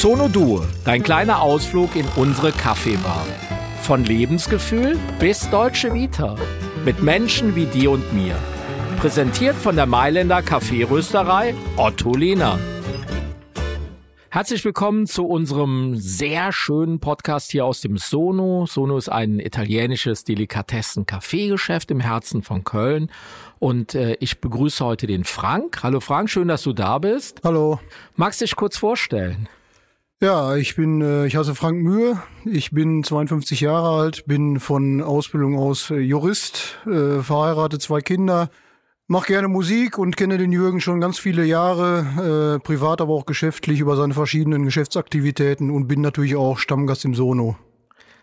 [0.00, 3.26] Sono Due, dein kleiner Ausflug in unsere Kaffeebar.
[3.82, 6.36] Von Lebensgefühl bis Deutsche Vita.
[6.86, 8.34] Mit Menschen wie dir und mir.
[8.98, 12.58] Präsentiert von der Mailänder Kaffeerösterei Otto Lehner.
[14.30, 18.64] Herzlich willkommen zu unserem sehr schönen Podcast hier aus dem Sono.
[18.64, 23.10] Sono ist ein italienisches Delikatessen-Kaffeegeschäft im Herzen von Köln.
[23.58, 25.82] Und äh, ich begrüße heute den Frank.
[25.82, 27.42] Hallo Frank, schön, dass du da bist.
[27.44, 27.80] Hallo.
[28.16, 29.46] Magst du dich kurz vorstellen?
[30.22, 32.20] Ja, ich bin, äh, ich heiße Frank Mühe.
[32.44, 38.50] Ich bin 52 Jahre alt, bin von Ausbildung aus äh, Jurist, äh, verheiratet, zwei Kinder
[39.12, 43.26] Mach gerne Musik und kenne den Jürgen schon ganz viele Jahre, äh, privat, aber auch
[43.26, 47.56] geschäftlich über seine verschiedenen Geschäftsaktivitäten und bin natürlich auch Stammgast im Sono.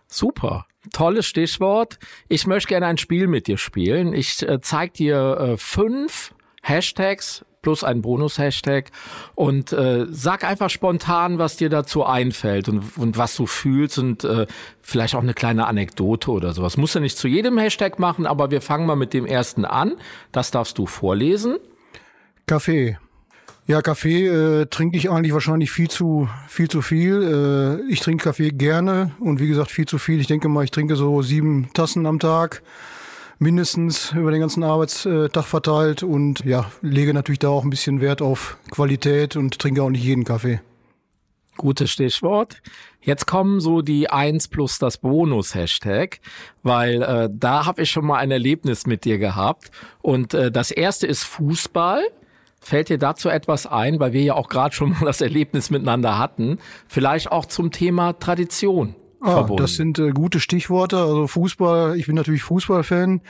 [0.08, 0.66] Super.
[0.94, 2.00] Tolles Stichwort.
[2.30, 4.14] Ich möchte gerne ein Spiel mit dir spielen.
[4.14, 8.92] Ich äh, zeige dir äh, fünf Hashtags plus ein Bonus-Hashtag
[9.36, 14.24] und äh, sag einfach spontan, was dir dazu einfällt und, und was du fühlst und
[14.24, 14.48] äh,
[14.82, 16.78] vielleicht auch eine kleine Anekdote oder sowas.
[16.78, 19.96] Muss ja nicht zu jedem Hashtag machen, aber wir fangen mal mit dem ersten an.
[20.32, 21.58] Das darfst du vorlesen.
[22.46, 22.98] Kaffee.
[23.66, 27.82] Ja, Kaffee äh, trinke ich eigentlich wahrscheinlich viel zu viel zu viel.
[27.86, 30.22] Äh, ich trinke Kaffee gerne und wie gesagt viel zu viel.
[30.22, 32.62] Ich denke mal, ich trinke so sieben Tassen am Tag
[33.40, 38.22] mindestens über den ganzen Arbeitstag verteilt und ja, lege natürlich da auch ein bisschen Wert
[38.22, 40.62] auf Qualität und trinke auch nicht jeden Kaffee.
[41.58, 42.62] Gutes Stichwort.
[43.02, 46.20] Jetzt kommen so die eins plus das Bonus-Hashtag,
[46.62, 49.72] weil äh, da habe ich schon mal ein Erlebnis mit dir gehabt.
[50.02, 52.04] Und äh, das erste ist Fußball.
[52.60, 56.20] Fällt dir dazu etwas ein, weil wir ja auch gerade schon mal das Erlebnis miteinander
[56.20, 56.60] hatten?
[56.88, 58.96] Vielleicht auch zum Thema Tradition.
[59.22, 60.98] Ah, das sind äh, gute Stichworte.
[60.98, 63.22] Also Fußball, ich bin natürlich Fußballfan.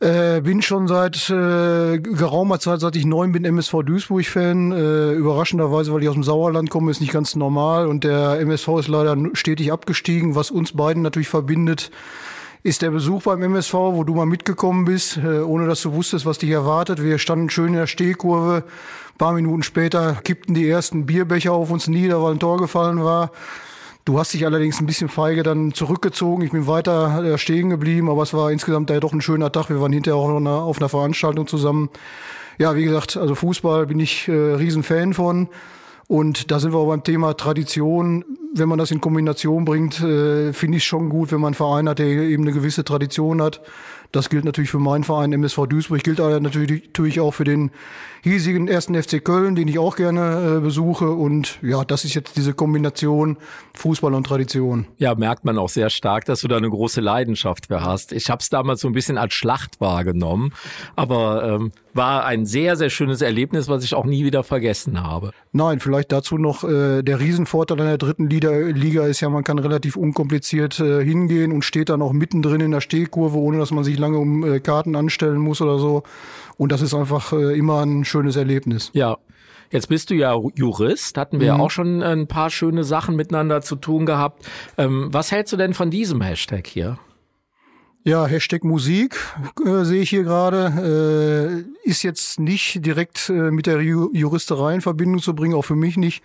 [0.00, 4.72] Äh, bin schon seit äh, geraumer Zeit, seit ich neun bin, MSV Duisburg-Fan.
[4.72, 7.86] Äh, überraschenderweise, weil ich aus dem Sauerland komme, ist nicht ganz normal.
[7.86, 10.34] Und der MSV ist leider stetig abgestiegen.
[10.34, 11.90] Was uns beiden natürlich verbindet,
[12.62, 16.24] ist der Besuch beim MSV, wo du mal mitgekommen bist, äh, ohne dass du wusstest,
[16.24, 17.02] was dich erwartet.
[17.02, 18.64] Wir standen schön in der Stehkurve.
[19.12, 23.04] Ein paar Minuten später kippten die ersten Bierbecher auf uns nieder, weil ein Tor gefallen
[23.04, 23.32] war.
[24.10, 26.44] Du hast dich allerdings ein bisschen feige dann zurückgezogen.
[26.44, 29.68] Ich bin weiter äh, stehen geblieben, aber es war insgesamt ja doch ein schöner Tag.
[29.68, 31.90] Wir waren hinterher auch noch auf einer Veranstaltung zusammen.
[32.58, 35.48] Ja, wie gesagt, also Fußball bin ich äh, Riesenfan von.
[36.08, 38.24] Und da sind wir auch beim Thema Tradition.
[38.52, 41.88] Wenn man das in Kombination bringt, äh, finde ich schon gut, wenn man einen Verein
[41.88, 43.60] hat, der eben eine gewisse Tradition hat.
[44.12, 47.70] Das gilt natürlich für meinen Verein MSV Duisburg, gilt aber natürlich auch für den
[48.22, 51.10] hiesigen ersten FC Köln, den ich auch gerne äh, besuche.
[51.10, 53.36] Und ja, das ist jetzt diese Kombination
[53.74, 54.86] Fußball und Tradition.
[54.98, 58.12] Ja, merkt man auch sehr stark, dass du da eine große Leidenschaft für hast.
[58.12, 60.52] Ich habe es damals so ein bisschen als Schlacht wahrgenommen,
[60.96, 65.30] aber ähm, war ein sehr, sehr schönes Erlebnis, was ich auch nie wieder vergessen habe.
[65.52, 69.44] Nein, vielleicht dazu noch äh, der Riesenvorteil an der dritten Liga, Liga ist ja, man
[69.44, 73.70] kann relativ unkompliziert äh, hingehen und steht dann auch mittendrin in der Stehkurve, ohne dass
[73.70, 76.02] man sich lange um äh, Karten anstellen muss oder so.
[76.56, 78.90] Und das ist einfach äh, immer ein schönes Erlebnis.
[78.92, 79.18] Ja.
[79.72, 81.58] Jetzt bist du ja Jurist, hatten wir mhm.
[81.58, 84.44] ja auch schon ein paar schöne Sachen miteinander zu tun gehabt.
[84.76, 86.98] Ähm, was hältst du denn von diesem Hashtag hier?
[88.02, 89.16] Ja, Hashtag Musik
[89.64, 91.64] äh, sehe ich hier gerade.
[91.84, 95.76] Äh, ist jetzt nicht direkt äh, mit der Juristerei in Verbindung zu bringen, auch für
[95.76, 96.22] mich nicht.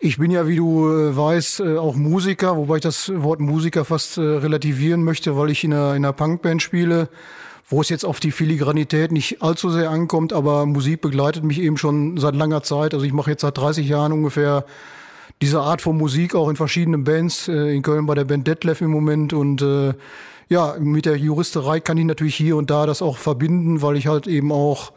[0.00, 3.84] Ich bin ja, wie du äh, weißt, äh, auch Musiker, wobei ich das Wort Musiker
[3.84, 7.08] fast äh, relativieren möchte, weil ich in einer, in einer Punkband spiele,
[7.68, 11.76] wo es jetzt auf die Filigranität nicht allzu sehr ankommt, aber Musik begleitet mich eben
[11.76, 12.94] schon seit langer Zeit.
[12.94, 14.64] Also ich mache jetzt seit 30 Jahren ungefähr
[15.42, 18.90] diese Art von Musik auch in verschiedenen Bands, in Köln bei der Band Detlef im
[18.90, 19.62] Moment und
[20.48, 24.08] ja, mit der Juristerei kann ich natürlich hier und da das auch verbinden, weil ich
[24.08, 24.92] halt eben auch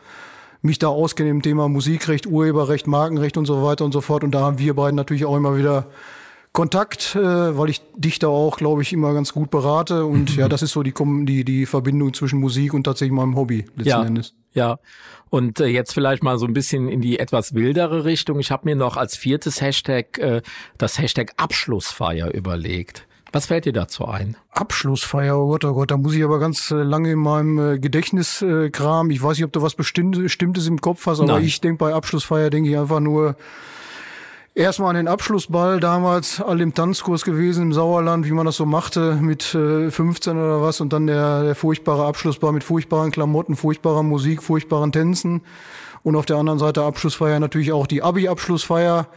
[0.62, 4.24] mich da auskenne im Thema Musikrecht, Urheberrecht, Markenrecht und so weiter und so fort.
[4.24, 5.88] Und da haben wir beiden natürlich auch immer wieder
[6.54, 10.06] Kontakt, äh, weil ich dich da auch, glaube ich, immer ganz gut berate.
[10.06, 10.94] Und ja, das ist so die,
[11.26, 14.34] die, die Verbindung zwischen Musik und tatsächlich meinem Hobby letzten ja, Endes.
[14.54, 14.80] Ja,
[15.30, 18.40] und äh, jetzt vielleicht mal so ein bisschen in die etwas wildere Richtung.
[18.40, 20.42] Ich habe mir noch als viertes Hashtag äh,
[20.78, 23.08] das Hashtag Abschlussfeier überlegt.
[23.32, 24.36] Was fällt dir dazu ein?
[24.52, 27.80] Abschlussfeier, oh Gott, oh Gott, da muss ich aber ganz äh, lange in meinem äh,
[27.80, 29.12] Gedächtnis äh, kramen.
[29.12, 31.44] Ich weiß nicht, ob du was Bestimmtes im Kopf hast, aber Nein.
[31.46, 33.36] ich denke bei Abschlussfeier, denke ich einfach nur
[34.54, 38.66] erstmal an den Abschlussball, damals all im Tanzkurs gewesen im Sauerland, wie man das so
[38.66, 43.56] machte, mit äh, 15 oder was und dann der, der furchtbare Abschlussball mit furchtbaren Klamotten,
[43.56, 45.42] furchtbarer Musik, furchtbaren Tänzen
[46.04, 49.08] und auf der anderen Seite Abschlussfeier natürlich auch die Abi-Abschlussfeier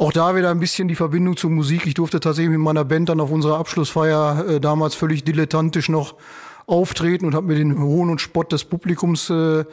[0.00, 1.86] auch da wieder ein bisschen die Verbindung zur Musik.
[1.86, 6.14] Ich durfte tatsächlich mit meiner Band dann auf unserer Abschlussfeier äh, damals völlig dilettantisch noch
[6.66, 9.64] auftreten und habe mir den Hohn und Spott des Publikums äh,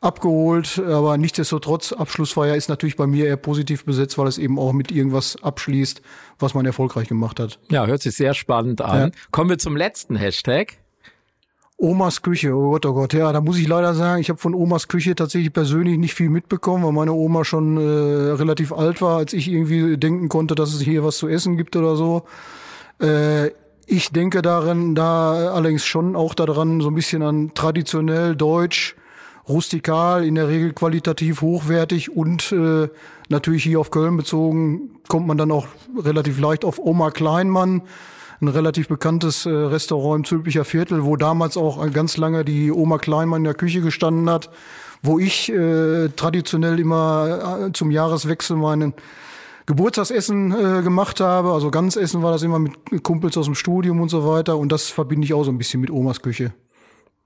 [0.00, 0.78] abgeholt.
[0.78, 4.90] Aber nichtsdestotrotz, Abschlussfeier ist natürlich bei mir eher positiv besetzt, weil es eben auch mit
[4.90, 6.00] irgendwas abschließt,
[6.38, 7.58] was man erfolgreich gemacht hat.
[7.70, 9.00] Ja, hört sich sehr spannend an.
[9.00, 9.10] Ja.
[9.32, 10.78] Kommen wir zum letzten Hashtag.
[11.76, 13.12] Omas Küche, oh Gott, oh Gott.
[13.14, 16.30] Ja, da muss ich leider sagen, ich habe von Omas Küche tatsächlich persönlich nicht viel
[16.30, 20.72] mitbekommen, weil meine Oma schon äh, relativ alt war, als ich irgendwie denken konnte, dass
[20.72, 22.22] es hier was zu essen gibt oder so.
[23.00, 23.48] Äh,
[23.86, 28.96] ich denke darin, da allerdings schon auch daran, so ein bisschen an traditionell deutsch,
[29.48, 32.88] rustikal, in der Regel qualitativ hochwertig und äh,
[33.28, 35.66] natürlich hier auf Köln bezogen, kommt man dann auch
[35.98, 37.82] relativ leicht auf Oma Kleinmann
[38.40, 42.98] ein relativ bekanntes äh, Restaurant im Zülpicher Viertel, wo damals auch ganz lange die Oma
[42.98, 44.50] Kleinmann in der Küche gestanden hat,
[45.02, 48.94] wo ich äh, traditionell immer äh, zum Jahreswechsel meinen
[49.66, 51.52] Geburtstagsessen äh, gemacht habe.
[51.52, 54.58] Also ganz Essen war das immer mit Kumpels aus dem Studium und so weiter.
[54.58, 56.52] Und das verbinde ich auch so ein bisschen mit Omas Küche.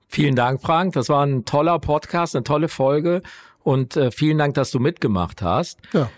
[0.08, 0.94] Vielen Dank, Frank.
[0.94, 3.22] Das war ein toller Podcast, eine tolle Folge.
[3.62, 5.78] Und äh, vielen Dank, dass du mitgemacht hast.
[5.92, 6.10] Ja.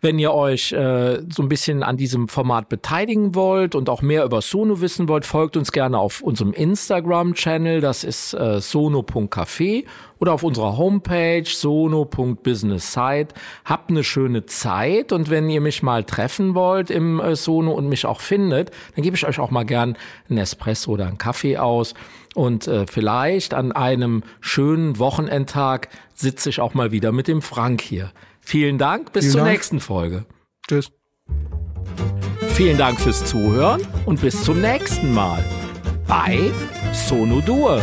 [0.00, 4.24] Wenn ihr euch äh, so ein bisschen an diesem Format beteiligen wollt und auch mehr
[4.24, 9.84] über Sono wissen wollt, folgt uns gerne auf unserem Instagram-Channel, das ist äh, sono.café
[10.18, 13.34] oder auf unserer Homepage sono.businesssite.
[13.64, 17.88] Habt eine schöne Zeit und wenn ihr mich mal treffen wollt im äh, Sono und
[17.88, 19.96] mich auch findet, dann gebe ich euch auch mal gern
[20.28, 21.94] einen Espresso oder einen Kaffee aus.
[22.34, 27.80] Und äh, vielleicht an einem schönen Wochenendtag sitze ich auch mal wieder mit dem Frank
[27.80, 28.12] hier.
[28.42, 29.52] Vielen Dank, bis Vielen zur Dank.
[29.52, 30.26] nächsten Folge.
[30.68, 30.90] Tschüss.
[32.54, 35.42] Vielen Dank fürs Zuhören und bis zum nächsten Mal
[36.06, 36.50] bei
[36.92, 37.80] Sono Dur.